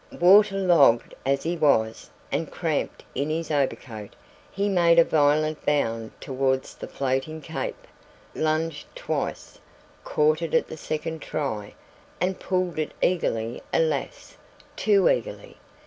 [0.19, 4.15] Water logged as he was, and cramped in his overcoat,
[4.51, 7.85] he made a violent bound towards the floating cape,
[8.33, 9.59] lunged twice,
[10.03, 11.75] caught it at the second try,
[12.19, 14.37] and pulled it eagerly alas!
[14.75, 15.57] too eagerly.